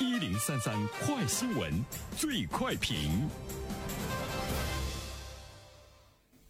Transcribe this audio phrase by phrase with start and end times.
[0.00, 1.84] 一零三三快新闻，
[2.16, 3.28] 最快评。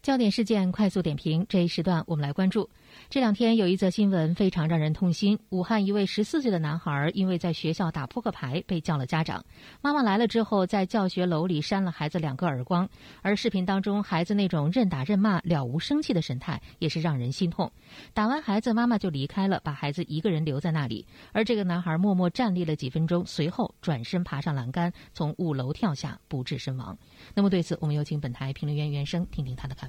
[0.01, 2.69] 焦点事件快速点评，这一时段我们来关注。
[3.09, 9.43] 这两天有一则新闻非常让人痛心：武汉一位十四岁的男孩因为在学校打扑克牌被叫了家长，
[9.81, 12.87] 妈妈来了之后在教学楼里扇了孩子两个耳光，
[13.21, 17.69] 而视频当中孩子那种任打任骂、了无生气的神态也是让人心痛。
[18.13, 26.97] 打完孩子，妈妈就离开了，把孩子一个人留在那里，而这个男孩默默站立了几分钟，随后转身爬上栏杆，从五楼跳下，不治身亡。
[27.35, 29.88] 那么对此，我们有请本台评论员袁生听听他的看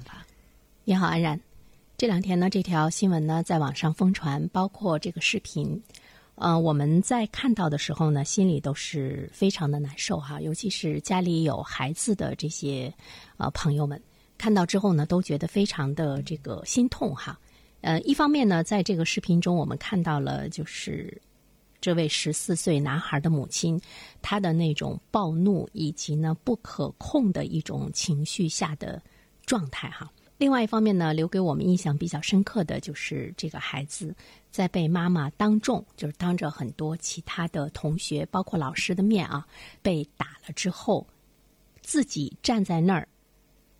[0.83, 1.39] 你好，安然。
[1.97, 5.81] 这两天呢，这条新闻呢在网上疯传，包括这个视频。
[6.35, 10.41] 呃，我们在看到的时候呢，心里都是非常的难受哈。
[10.41, 12.91] 尤其是家里有孩子的这些
[13.37, 14.01] 呃朋友们，
[14.39, 17.39] 看到之后呢，都觉得非常的这个心痛哈。
[17.81, 21.21] 呃，一方面呢，在这个视频中，我们看到了就是
[21.79, 23.79] 这位十四岁男孩的母亲，
[24.21, 28.99] 他的那种暴怒以及呢不可控的一种情绪下的
[29.51, 30.09] 状态哈。
[30.37, 34.15] 另外一方面呢，留给我们印象比较深刻的就是这个孩子
[34.49, 39.45] 在被妈妈当众，就是当着很多其他的同学，包括老师的面啊，
[39.81, 41.05] 被打了之后，
[41.81, 43.05] 自己站在那儿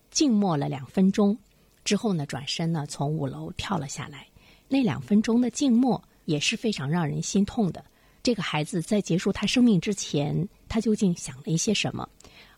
[0.09, 1.38] 静默了两分钟，
[1.86, 4.27] 之后呢，转身呢从五楼跳了下来。
[4.67, 7.81] 那两分钟的静默也是非常让人心痛的。
[8.22, 12.08] 这个孩子在结束他生命之前，他究竟想了一些什么？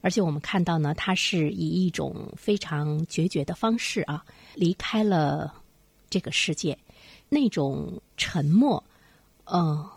[0.01, 4.25] 而且我们看到呢，他是以一种非常决绝的方式啊
[4.55, 5.53] 离开了
[6.09, 6.77] 这个世界。
[7.29, 8.83] 那种沉默，
[9.45, 9.89] 嗯，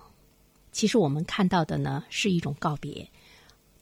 [0.73, 3.07] 其实我们看到的呢是一种告别。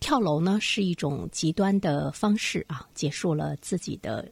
[0.01, 4.31] 跳楼呢是一种极端的方式啊，结束了自己的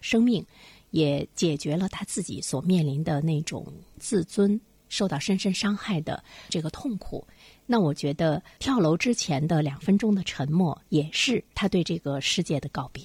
[0.00, 0.44] 生命，
[0.90, 3.66] 也解决了他自己所面临的那种
[3.98, 7.26] 自尊受到深深伤害的这个痛苦。
[7.66, 13.04] 那我觉得跳楼之前的两分钟的沉默，也是他对这个世界的告别。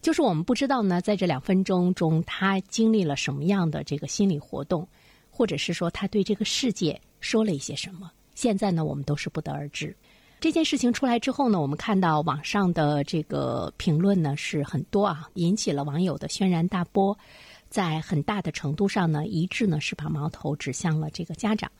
[0.00, 4.86] 就是我们不知道呢，在这两分钟中，他经历了什么样的这个心理活动，
[5.30, 8.10] 或者是说他对这个世界说了一些什么。
[8.36, 9.94] 现在呢，我们都是不得而知。
[10.38, 17.18] 这件事情出来之后呢，我们看到网上的这个评论呢是很多啊，引起了网友的轩然大波，
[17.68, 21.70] 在很大的程度上呢，一致呢是把矛头指向了这个家长。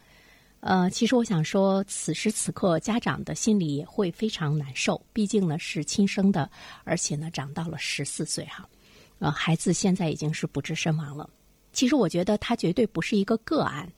[0.60, 6.50] 呃，其实我想说，此时此刻家长的心里也会非常难受，毕竟呢是亲生的，
[6.82, 8.68] 而且呢长到了十四岁哈，
[9.20, 11.30] 呃，孩子现在已经是不治身亡了。
[11.72, 13.88] 其实我觉得他绝对不是一个个案，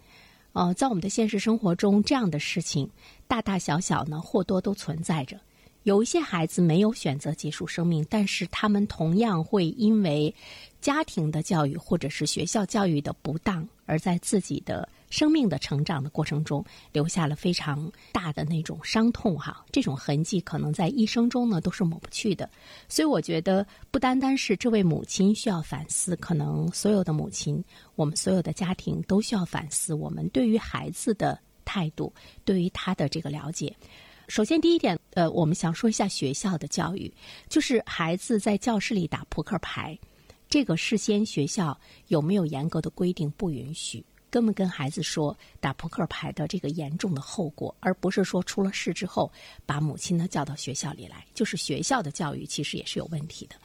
[0.53, 2.91] 呃，在我们的现实生活中，这样的事情
[3.27, 5.41] 大大小小呢或多都存在着。
[5.83, 10.35] 有一些孩子没有选择结束生命，但是他们同样会因为
[10.81, 14.89] 家庭的教育或者是学校教育的不当，而在自己的。
[15.11, 22.49] 生命的成长的过程中，留下了非常大的那种伤痛哈，这种痕迹可能在一生中呢都是抹不去的。
[22.89, 27.61] 所以我觉得，不单单是这位母亲需要反思，可能所有的母亲，
[27.97, 32.13] 我们所有的家庭都需要反思我们对于孩子的态度，
[32.45, 33.75] 对于他的这个了解。
[34.29, 37.13] 首先，第一点，呃，我们想说一下学校的教育，
[37.49, 39.99] 就是孩子在教室里打扑克牌，
[40.49, 41.79] 这个事先学校
[42.09, 44.05] 有没有严格的规定不允许？
[44.31, 49.29] 根本跟孩子说打扑克牌的这个严重的后果，而不是说出了事之后
[49.67, 53.57] 把母亲呢叫到学校里来，就是学校的教育其实也是有问题的。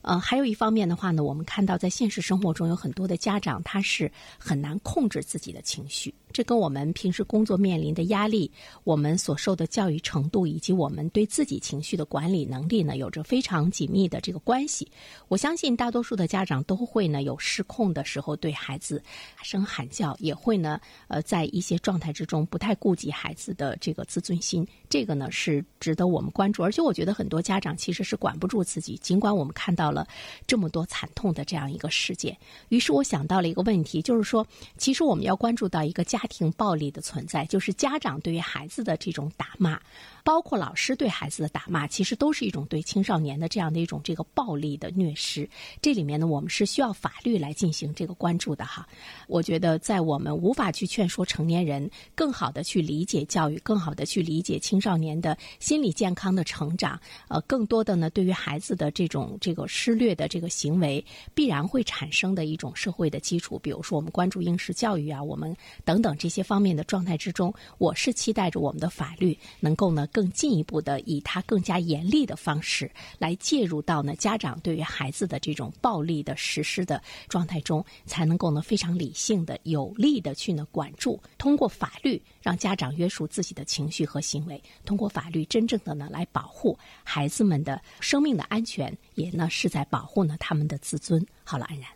[0.00, 6.14] 呃，还有一方面的话呢，我们看到在现实生活中有很多的家长他是很难控制自己的情绪。
[6.36, 8.52] 这跟我们平时工作面临的压力，
[8.84, 14.86] 我们所受的教育程度，以及我们对自己情绪的管理能力呢，有着非常紧密的这个关系。
[15.28, 19.02] 我相信大多数的家长都会呢有失控的时候，对孩子
[19.34, 24.68] 大声喊叫，也会呢呃在一些状态之中不太顾及孩子的这个自尊心。
[24.90, 26.62] 这个呢是值得我们关注。
[26.62, 30.06] 而且我觉得很多家长其实是管不住自己，尽管我们看到了
[30.46, 32.36] 这么多惨痛的这样一个事件。
[32.68, 34.46] 于是我想到了一个问题，就是说，
[34.76, 36.20] 其实我们要关注到一个家。
[36.26, 39.80] 家庭暴力的存在，就是家长对于孩子的这种打骂。
[40.24, 45.48] 包括老师对孩子的打骂，其实都是一种对青少年的这样的一种这个暴力的虐施。
[45.80, 48.84] 这里面呢，我们是需要法律来进行这个关注的哈。
[49.28, 66.05] 我觉得，在我们无法去劝说成年人更好的去理解教育，更好的去理解青少年的心理健康的成长，呃，更多的呢，对于孩子的这种这个施虐的这个行为，必然会产生的一种社会的基础，比如说我们关注应试教育啊，我们等等。
[66.06, 72.88] 等这些方面的状态之中，我是期待着我们的法律能够呢更进一步的以它更加严厉的方式
[73.18, 91.26] 来介入到呢家长对于孩子的这种暴力的实施的状态中，才能够呢非常理性的、有力的去呢管住，通过法律让家长约束自己的情绪和行为，通过法律真正的呢来保护孩子们的生命的安全，也呢是在保护呢他们的自尊。
[91.42, 91.95] 好了，安然。